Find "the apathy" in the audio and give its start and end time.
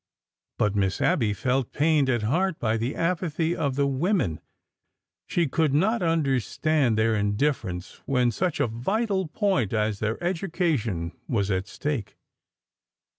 2.75-3.55